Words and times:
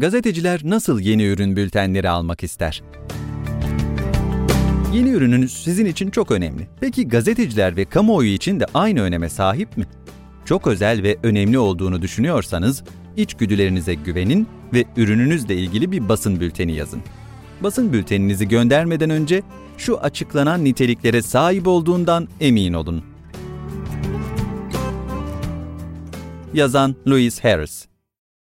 Gazeteciler 0.00 0.60
nasıl 0.64 1.00
yeni 1.00 1.24
ürün 1.24 1.56
bültenleri 1.56 2.08
almak 2.08 2.42
ister? 2.42 2.82
Yeni 4.94 5.10
ürününüz 5.10 5.52
sizin 5.52 5.86
için 5.86 6.10
çok 6.10 6.30
önemli. 6.30 6.68
Peki 6.80 7.08
gazeteciler 7.08 7.76
ve 7.76 7.84
kamuoyu 7.84 8.30
için 8.30 8.60
de 8.60 8.66
aynı 8.74 9.00
öneme 9.00 9.28
sahip 9.28 9.76
mi? 9.76 9.84
Çok 10.44 10.66
özel 10.66 11.02
ve 11.02 11.16
önemli 11.22 11.58
olduğunu 11.58 12.02
düşünüyorsanız, 12.02 12.84
içgüdülerinize 13.16 13.94
güvenin 13.94 14.48
ve 14.74 14.84
ürününüzle 14.96 15.56
ilgili 15.56 15.92
bir 15.92 16.08
basın 16.08 16.40
bülteni 16.40 16.72
yazın. 16.72 17.02
Basın 17.60 17.92
bülteninizi 17.92 18.48
göndermeden 18.48 19.10
önce 19.10 19.42
şu 19.78 19.98
açıklanan 19.98 20.64
niteliklere 20.64 21.22
sahip 21.22 21.66
olduğundan 21.66 22.28
emin 22.40 22.72
olun. 22.72 23.04
Yazan 26.54 26.96
Louis 27.08 27.44
Harris 27.44 27.89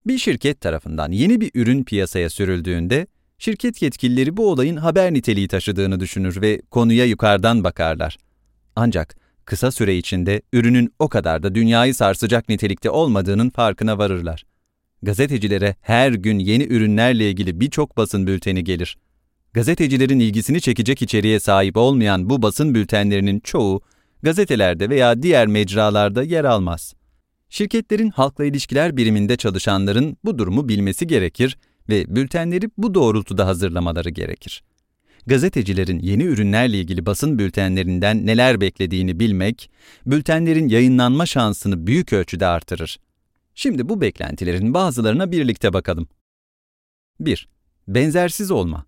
Bir 0.06 0.18
şirket 0.18 0.62
tarafından 0.62 1.12
yeni 1.12 1.42
bir 1.42 1.52
ürün 1.54 1.84
piyasaya 1.84 2.30
sürüldüğünde, 2.30 3.08
şirket 3.38 3.82
yetkilileri 3.82 4.38
bu 4.38 4.50
olayın 4.50 4.78
haber 4.78 5.14
niteliği 5.14 5.48
taşıdığını 5.48 6.00
düşünür 6.00 6.42
ve 6.42 6.62
konuya 6.72 7.06
yukarıdan 7.06 7.64
bakarlar. 7.64 8.18
Ancak 8.76 9.16
kısa 9.46 9.72
süre 9.72 9.98
içinde 9.98 10.42
ürünün 10.54 10.94
o 11.00 11.10
kadar 11.10 11.44
da 11.44 11.56
dünyayı 11.56 11.96
sarsacak 11.96 12.50
nitelikte 12.50 12.90
olmadığının 12.90 13.50
farkına 13.50 13.98
varırlar. 13.98 14.44
Gazetecilere 15.04 15.76
her 15.82 16.12
gün 16.12 16.40
yeni 16.40 16.64
ürünlerle 16.64 17.30
ilgili 17.30 17.60
birçok 17.60 17.98
basın 17.98 18.28
bülteni 18.28 18.64
gelir. 18.64 18.98
Gazetecilerin 19.54 20.20
ilgisini 20.20 20.62
çekecek 20.62 21.02
içeriğe 21.02 21.40
sahip 21.40 21.78
olmayan 21.78 22.30
bu 22.30 22.42
basın 22.42 22.76
bültenlerinin 22.76 23.40
çoğu 23.40 23.82
gazetelerde 24.24 24.90
veya 24.90 25.24
diğer 25.24 25.48
mecralarda 25.48 26.24
yer 26.24 26.44
almaz. 26.44 26.94
Şirketlerin 27.52 28.10
halkla 28.10 28.46
ilişkiler 28.46 28.98
biriminde 28.98 29.38
çalışanların 29.38 30.18
bu 30.26 30.38
durumu 30.38 30.70
bilmesi 30.70 31.08
gerekir 31.08 31.58
ve 31.90 32.16
bültenleri 32.16 32.70
bu 32.78 32.94
doğrultuda 32.94 33.48
hazırlamaları 33.48 34.10
gerekir. 34.10 34.64
Gazetecilerin 35.26 36.00
yeni 36.00 36.24
ürünlerle 36.24 36.80
ilgili 36.80 37.06
basın 37.06 37.40
bültenlerinden 37.40 38.26
neler 38.26 38.62
beklediğini 38.62 39.20
bilmek, 39.20 39.72
bültenlerin 40.06 40.68
yayınlanma 40.68 41.26
şansını 41.26 41.88
büyük 41.88 42.14
ölçüde 42.14 42.46
artırır. 42.46 43.00
Şimdi 43.56 43.90
bu 43.90 44.02
beklentilerin 44.02 44.74
bazılarına 44.74 45.32
birlikte 45.32 45.74
bakalım. 45.74 46.08
1. 47.20 47.48
Benzersiz 47.88 48.52
olma. 48.52 48.86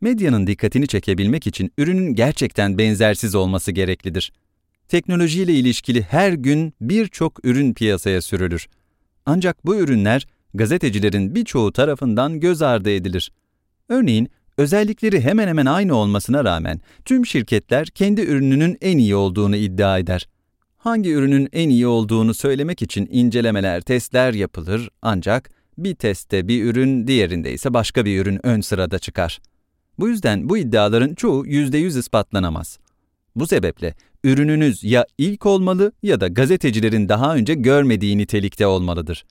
Medyanın 0.00 0.46
dikkatini 0.46 0.86
çekebilmek 0.86 1.46
için 1.46 1.72
ürünün 1.78 2.14
gerçekten 2.14 2.78
benzersiz 2.78 3.34
olması 3.34 3.72
gereklidir. 3.72 4.32
Teknolojiyle 4.88 5.52
ilişkili 5.52 6.02
her 6.02 6.32
gün 6.32 6.72
birçok 6.80 7.44
ürün 7.44 7.74
piyasaya 7.74 8.22
sürülür. 8.22 8.68
Ancak 9.26 9.66
bu 9.66 9.76
ürünler 9.76 10.26
gazetecilerin 10.54 11.34
birçoğu 11.34 11.72
tarafından 11.72 12.40
göz 12.40 12.62
ardı 12.62 12.90
edilir. 12.90 13.32
Örneğin, 13.88 14.28
özellikleri 14.56 15.20
hemen 15.20 15.48
hemen 15.48 15.66
aynı 15.66 15.94
olmasına 15.94 16.44
rağmen 16.44 16.80
tüm 17.04 17.26
şirketler 17.26 17.86
kendi 17.86 18.20
ürününün 18.20 18.78
en 18.80 18.98
iyi 18.98 19.14
olduğunu 19.14 19.56
iddia 19.56 19.98
eder. 19.98 20.28
Hangi 20.76 21.10
ürünün 21.10 21.48
en 21.52 21.68
iyi 21.68 21.86
olduğunu 21.86 22.34
söylemek 22.34 22.82
için 22.82 23.08
incelemeler, 23.10 23.80
testler 23.80 24.34
yapılır 24.34 24.88
ancak 25.02 25.50
bir 25.78 25.94
testte 25.94 26.48
bir 26.48 26.64
ürün, 26.64 27.06
diğerinde 27.06 27.52
ise 27.52 27.74
başka 27.74 28.04
bir 28.04 28.20
ürün 28.20 28.46
ön 28.46 28.60
sırada 28.60 28.98
çıkar. 28.98 29.38
Bu 29.98 30.08
yüzden 30.08 30.48
bu 30.48 30.58
iddiaların 30.58 31.14
çoğu 31.14 31.46
%100 31.46 31.98
ispatlanamaz. 31.98 32.78
Bu 33.38 33.46
sebeple 33.46 33.94
ürününüz 34.24 34.84
ya 34.84 35.06
ilk 35.18 35.46
olmalı 35.46 35.92
ya 36.02 36.20
da 36.20 36.28
gazetecilerin 36.28 37.08
daha 37.08 37.34
önce 37.34 37.54
görmediği 37.54 38.18
nitelikte 38.18 38.66
olmalıdır. 38.66 39.24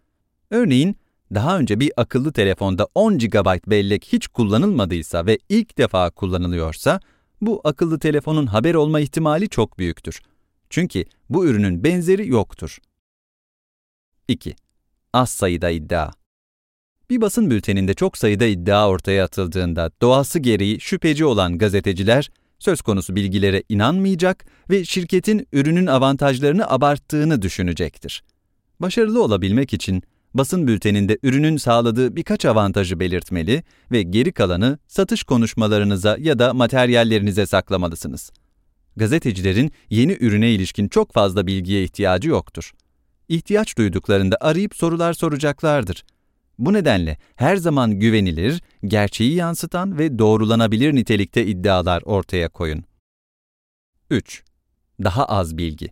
Örneğin, 0.52 0.96
daha 1.34 1.60
önce 1.60 1.80
bir 1.80 1.92
akıllı 1.98 2.34
telefonda 2.34 2.88
10 2.96 3.18
GB 3.18 3.70
bellek 3.70 4.06
hiç 4.06 4.28
kullanılmadıysa 4.28 5.26
ve 5.26 5.38
ilk 5.50 5.78
defa 5.78 6.10
kullanılıyorsa, 6.10 7.00
bu 7.42 7.62
akıllı 7.64 8.00
telefonun 8.00 8.46
haber 8.46 8.74
olma 8.74 9.00
ihtimali 9.00 9.50
çok 9.50 9.80
büyüktür. 9.80 10.22
Çünkü 10.70 11.06
bu 11.30 11.46
ürünün 11.46 11.84
benzeri 11.84 12.30
yoktur. 12.30 12.78
2. 14.28 14.56
Az 15.14 15.30
sayıda 15.30 15.70
iddia 15.70 16.12
bir 17.10 17.22
basın 17.22 17.50
bülteninde 17.50 17.94
çok 17.94 18.18
sayıda 18.18 18.46
iddia 18.46 18.90
ortaya 18.90 19.24
atıldığında 19.24 19.92
doğası 20.02 20.40
gereği 20.40 20.80
şüpheci 20.80 21.26
olan 21.26 21.58
gazeteciler 21.58 22.30
söz 22.60 22.82
konusu 22.82 23.16
bilgilere 23.16 23.64
inanmayacak 23.70 24.46
ve 24.70 24.86
şirketin 24.86 25.48
ürünün 25.54 25.88
avantajlarını 25.88 26.70
abarttığını 26.70 27.42
düşünecektir. 27.42 28.24
Başarılı 28.80 29.24
olabilmek 29.24 29.74
için 29.74 30.04
basın 30.34 30.68
bülteninde 30.68 31.18
ürünün 31.24 31.58
sağladığı 31.58 32.16
birkaç 32.16 32.46
avantajı 32.46 33.00
belirtmeli 33.00 33.64
ve 33.92 34.04
geri 34.04 34.32
kalanı 34.32 34.80
satış 34.88 35.24
konuşmalarınıza 35.24 36.18
ya 36.20 36.40
da 36.40 36.54
materyallerinize 36.54 37.46
saklamalısınız. 37.46 38.32
Gazetecilerin 38.96 39.72
yeni 39.90 40.18
ürüne 40.20 40.52
ilişkin 40.52 40.88
çok 40.88 41.14
fazla 41.14 41.48
bilgiye 41.48 41.84
ihtiyacı 41.84 42.30
yoktur. 42.30 42.72
İhtiyaç 43.30 43.78
duyduklarında 43.78 44.38
arayıp 44.42 44.76
sorular 44.76 45.14
soracaklardır 45.14 46.04
bu 46.60 46.74
nedenle 46.74 47.18
her 47.36 47.56
zaman 47.56 48.00
güvenilir, 48.00 48.62
gerçeği 48.86 49.34
yansıtan 49.34 49.98
ve 49.98 50.20
doğrulanabilir 50.20 50.96
nitelikte 50.96 51.46
iddialar 51.46 52.02
ortaya 52.06 52.50
koyun. 52.50 52.84
3. 54.10 54.44
Daha 55.04 55.26
az 55.26 55.58
bilgi. 55.58 55.92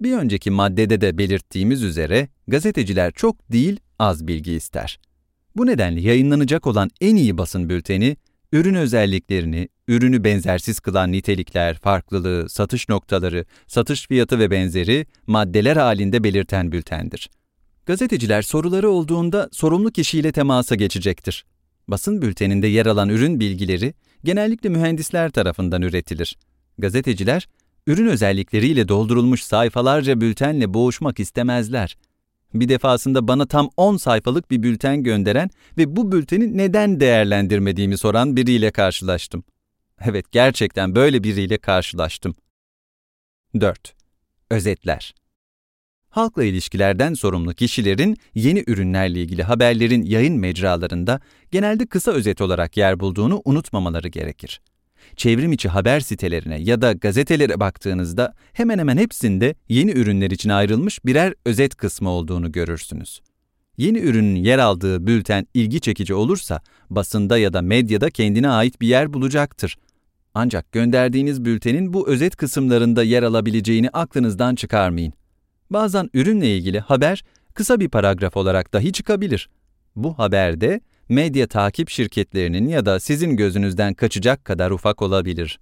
Bir 0.00 0.12
önceki 0.12 0.50
maddede 0.50 1.00
de 1.00 1.18
belirttiğimiz 1.18 1.82
üzere 1.82 2.28
gazeteciler 2.48 3.12
çok 3.12 3.52
değil, 3.52 3.80
az 3.98 4.26
bilgi 4.26 4.52
ister. 4.52 4.98
Bu 5.56 5.66
nedenle 5.66 6.00
yayınlanacak 6.00 6.66
olan 6.66 6.90
en 7.00 7.16
iyi 7.16 7.38
basın 7.38 7.68
bülteni, 7.68 8.16
ürün 8.52 8.74
özelliklerini, 8.74 9.68
ürünü 9.88 10.24
benzersiz 10.24 10.80
kılan 10.80 11.12
nitelikler, 11.12 11.78
farklılığı, 11.78 12.48
satış 12.48 12.88
noktaları, 12.88 13.44
satış 13.66 14.06
fiyatı 14.06 14.38
ve 14.38 14.50
benzeri 14.50 15.06
maddeler 15.26 15.76
halinde 15.76 16.24
belirten 16.24 16.72
bültendir. 16.72 17.30
Gazeteciler 17.86 18.42
soruları 18.42 18.90
olduğunda 18.90 19.48
sorumlu 19.52 19.90
kişiyle 19.90 20.32
temasa 20.32 20.74
geçecektir. 20.74 21.44
Basın 21.88 22.22
bülteninde 22.22 22.66
yer 22.66 22.86
alan 22.86 23.08
ürün 23.08 23.40
bilgileri 23.40 23.94
genellikle 24.24 24.68
mühendisler 24.68 25.30
tarafından 25.30 25.82
üretilir. 25.82 26.36
Gazeteciler, 26.78 27.48
ürün 27.86 28.06
özellikleriyle 28.06 28.88
doldurulmuş 28.88 29.42
sayfalarca 29.42 30.20
bültenle 30.20 30.74
boğuşmak 30.74 31.20
istemezler. 31.20 31.96
Bir 32.54 32.68
defasında 32.68 33.28
bana 33.28 33.46
tam 33.46 33.70
10 33.76 33.96
sayfalık 33.96 34.50
bir 34.50 34.62
bülten 34.62 35.02
gönderen 35.02 35.50
ve 35.78 35.96
bu 35.96 36.12
bülteni 36.12 36.58
neden 36.58 37.00
değerlendirmediğimi 37.00 37.98
soran 37.98 38.36
biriyle 38.36 38.70
karşılaştım. 38.70 39.44
Evet, 40.00 40.32
gerçekten 40.32 40.94
böyle 40.94 41.24
biriyle 41.24 41.58
karşılaştım. 41.58 42.34
4. 43.60 43.94
Özetler 44.50 45.14
halkla 46.12 46.44
ilişkilerden 46.44 47.14
sorumlu 47.14 47.54
kişilerin 47.54 48.16
yeni 48.34 48.64
ürünlerle 48.66 49.20
ilgili 49.20 49.42
haberlerin 49.42 50.02
yayın 50.02 50.38
mecralarında 50.38 51.20
genelde 51.50 51.86
kısa 51.86 52.12
özet 52.12 52.40
olarak 52.40 52.76
yer 52.76 53.00
bulduğunu 53.00 53.42
unutmamaları 53.44 54.08
gerekir. 54.08 54.60
Çevrim 55.16 55.52
içi 55.52 55.68
haber 55.68 56.00
sitelerine 56.00 56.60
ya 56.60 56.82
da 56.82 56.92
gazetelere 56.92 57.60
baktığınızda 57.60 58.34
hemen 58.52 58.78
hemen 58.78 58.96
hepsinde 58.96 59.54
yeni 59.68 59.90
ürünler 59.90 60.30
için 60.30 60.50
ayrılmış 60.50 61.04
birer 61.04 61.34
özet 61.46 61.76
kısmı 61.76 62.08
olduğunu 62.08 62.52
görürsünüz. 62.52 63.20
Yeni 63.76 63.98
ürünün 63.98 64.34
yer 64.34 64.58
aldığı 64.58 65.06
bülten 65.06 65.46
ilgi 65.54 65.80
çekici 65.80 66.14
olursa 66.14 66.60
basında 66.90 67.38
ya 67.38 67.52
da 67.52 67.62
medyada 67.62 68.10
kendine 68.10 68.48
ait 68.48 68.80
bir 68.80 68.88
yer 68.88 69.12
bulacaktır. 69.12 69.76
Ancak 70.34 70.72
gönderdiğiniz 70.72 71.44
bültenin 71.44 71.92
bu 71.92 72.08
özet 72.08 72.36
kısımlarında 72.36 73.02
yer 73.02 73.22
alabileceğini 73.22 73.90
aklınızdan 73.90 74.54
çıkarmayın. 74.54 75.12
Bazen 75.72 76.10
ürünle 76.14 76.56
ilgili 76.56 76.80
haber 76.80 77.24
kısa 77.54 77.80
bir 77.80 77.88
paragraf 77.88 78.36
olarak 78.36 78.74
dahi 78.74 78.92
çıkabilir. 78.92 79.48
Bu 79.96 80.18
haberde 80.18 80.80
medya 81.08 81.46
takip 81.46 81.90
şirketlerinin 81.90 82.68
ya 82.68 82.86
da 82.86 83.00
sizin 83.00 83.36
gözünüzden 83.36 83.94
kaçacak 83.94 84.44
kadar 84.44 84.70
ufak 84.70 85.02
olabilir. 85.02 85.60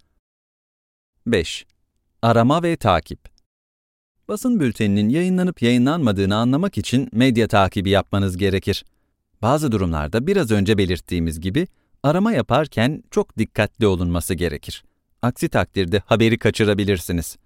5. 1.26 1.66
Arama 2.22 2.62
ve 2.62 2.76
takip. 2.76 3.18
Basın 4.28 4.60
bülteninin 4.60 5.08
yayınlanıp 5.08 5.62
yayınlanmadığını 5.62 6.36
anlamak 6.36 6.78
için 6.78 7.08
medya 7.12 7.48
takibi 7.48 7.90
yapmanız 7.90 8.36
gerekir. 8.36 8.84
Bazı 9.42 9.72
durumlarda 9.72 10.26
biraz 10.26 10.50
önce 10.50 10.78
belirttiğimiz 10.78 11.40
gibi 11.40 11.66
arama 12.02 12.32
yaparken 12.32 13.02
çok 13.10 13.38
dikkatli 13.38 13.86
olunması 13.86 14.34
gerekir. 14.34 14.84
Aksi 15.22 15.48
takdirde 15.48 16.02
haberi 16.06 16.38
kaçırabilirsiniz. 16.38 17.36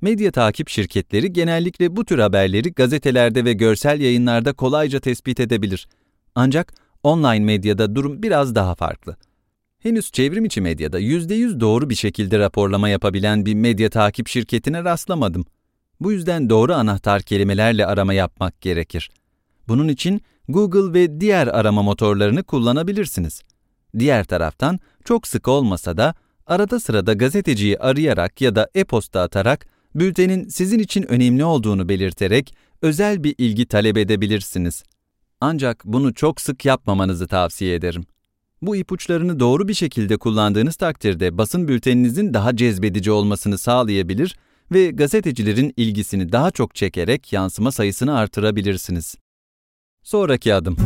Medya 0.00 0.32
takip 0.32 0.68
şirketleri 0.68 1.32
genellikle 1.32 1.96
bu 1.96 2.04
tür 2.04 2.18
haberleri 2.18 2.72
gazetelerde 2.72 3.44
ve 3.44 3.52
görsel 3.52 4.00
yayınlarda 4.00 4.52
kolayca 4.52 5.00
tespit 5.00 5.40
edebilir. 5.40 5.88
Ancak 6.34 6.74
online 7.02 7.44
medyada 7.44 7.94
durum 7.94 8.22
biraz 8.22 8.54
daha 8.54 8.74
farklı. 8.74 9.16
Henüz 9.78 10.12
çevrim 10.12 10.44
içi 10.44 10.60
medyada 10.60 11.00
%100 11.00 11.60
doğru 11.60 11.90
bir 11.90 11.94
şekilde 11.94 12.38
raporlama 12.38 12.88
yapabilen 12.88 13.46
bir 13.46 13.54
medya 13.54 13.90
takip 13.90 14.28
şirketine 14.28 14.84
rastlamadım. 14.84 15.44
Bu 16.00 16.12
yüzden 16.12 16.50
doğru 16.50 16.74
anahtar 16.74 17.22
kelimelerle 17.22 17.86
arama 17.86 18.14
yapmak 18.14 18.60
gerekir. 18.60 19.10
Bunun 19.68 19.88
için 19.88 20.22
Google 20.48 21.00
ve 21.00 21.20
diğer 21.20 21.46
arama 21.46 21.82
motorlarını 21.82 22.42
kullanabilirsiniz. 22.42 23.42
Diğer 23.98 24.24
taraftan 24.24 24.78
çok 25.04 25.26
sık 25.26 25.48
olmasa 25.48 25.96
da 25.96 26.14
arada 26.46 26.80
sırada 26.80 27.12
gazeteciyi 27.12 27.78
arayarak 27.78 28.40
ya 28.40 28.56
da 28.56 28.68
e-posta 28.74 29.20
atarak 29.20 29.66
bültenin 29.94 30.48
sizin 30.48 30.78
için 30.78 31.02
önemli 31.02 31.44
olduğunu 31.44 31.88
belirterek 31.88 32.54
özel 32.82 33.24
bir 33.24 33.34
ilgi 33.38 33.66
talep 33.66 33.96
edebilirsiniz. 33.96 34.82
Ancak 35.40 35.82
bunu 35.84 36.14
çok 36.14 36.40
sık 36.40 36.64
yapmamanızı 36.64 37.28
tavsiye 37.28 37.74
ederim. 37.74 38.04
Bu 38.62 38.76
ipuçlarını 38.76 39.40
doğru 39.40 39.68
bir 39.68 39.74
şekilde 39.74 40.16
kullandığınız 40.16 40.76
takdirde 40.76 41.38
basın 41.38 41.68
bülteninizin 41.68 42.34
daha 42.34 42.56
cezbedici 42.56 43.10
olmasını 43.10 43.58
sağlayabilir 43.58 44.36
ve 44.72 44.90
gazetecilerin 44.90 45.74
ilgisini 45.76 46.32
daha 46.32 46.50
çok 46.50 46.74
çekerek 46.74 47.32
yansıma 47.32 47.72
sayısını 47.72 48.18
artırabilirsiniz. 48.18 49.16
Sonraki 50.02 50.54
adım. 50.54 50.76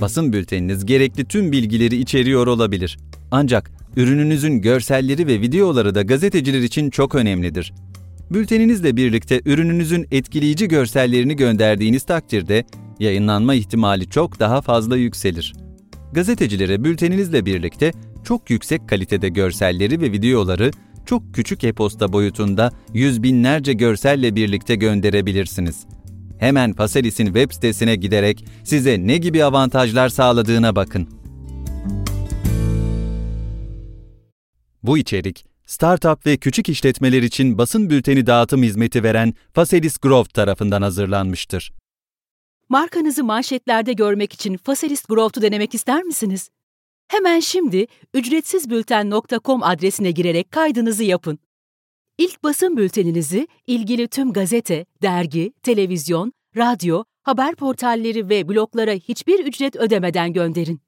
Basın 0.00 0.32
bülteniniz 0.32 0.86
gerekli 0.86 1.24
tüm 1.24 1.52
bilgileri 1.52 1.96
içeriyor 1.96 2.46
olabilir. 2.46 2.98
Ancak 3.30 3.70
ürününüzün 3.96 4.60
görselleri 4.60 5.26
ve 5.26 5.40
videoları 5.40 5.94
da 5.94 6.02
gazeteciler 6.02 6.60
için 6.60 6.90
çok 6.90 7.14
önemlidir. 7.14 7.72
Bülteninizle 8.30 8.96
birlikte 8.96 9.40
ürününüzün 9.44 10.06
etkileyici 10.10 10.68
görsellerini 10.68 11.36
gönderdiğiniz 11.36 12.02
takdirde 12.02 12.64
yayınlanma 13.00 13.54
ihtimali 13.54 14.10
çok 14.10 14.40
daha 14.40 14.60
fazla 14.60 14.96
yükselir. 14.96 15.54
Gazetecilere 16.12 16.84
bülteninizle 16.84 17.46
birlikte 17.46 17.92
çok 18.24 18.50
yüksek 18.50 18.88
kalitede 18.88 19.28
görselleri 19.28 20.00
ve 20.00 20.12
videoları 20.12 20.70
çok 21.06 21.34
küçük 21.34 21.64
e-posta 21.64 22.12
boyutunda 22.12 22.72
yüz 22.94 23.22
binlerce 23.22 23.72
görselle 23.72 24.36
birlikte 24.36 24.74
gönderebilirsiniz. 24.74 25.86
Hemen 26.38 26.72
Faselis'in 26.72 27.26
web 27.26 27.52
sitesine 27.52 27.96
giderek 27.96 28.44
size 28.64 29.06
ne 29.06 29.16
gibi 29.18 29.44
avantajlar 29.44 30.08
sağladığına 30.08 30.76
bakın. 30.76 31.08
Bu 34.84 34.98
içerik, 34.98 35.46
startup 35.66 36.26
ve 36.26 36.36
küçük 36.36 36.68
işletmeler 36.68 37.22
için 37.22 37.58
basın 37.58 37.90
bülteni 37.90 38.26
dağıtım 38.26 38.62
hizmeti 38.62 39.02
veren 39.02 39.34
Faselis 39.52 39.98
Growth 39.98 40.30
tarafından 40.30 40.82
hazırlanmıştır. 40.82 41.72
Markanızı 42.68 43.24
manşetlerde 43.24 43.92
görmek 43.92 44.32
için 44.32 44.56
Faselis 44.56 45.02
Growth'u 45.04 45.42
denemek 45.42 45.74
ister 45.74 46.02
misiniz? 46.02 46.50
Hemen 47.08 47.40
şimdi 47.40 47.86
ücretsizbülten.com 48.14 49.62
adresine 49.62 50.10
girerek 50.10 50.50
kaydınızı 50.50 51.04
yapın. 51.04 51.38
İlk 52.18 52.44
basın 52.44 52.76
bülteninizi 52.76 53.48
ilgili 53.66 54.08
tüm 54.08 54.32
gazete, 54.32 54.86
dergi, 55.02 55.52
televizyon, 55.62 56.32
radyo, 56.56 57.04
haber 57.22 57.54
portalleri 57.54 58.28
ve 58.28 58.48
bloglara 58.48 58.92
hiçbir 58.92 59.46
ücret 59.46 59.76
ödemeden 59.76 60.32
gönderin. 60.32 60.80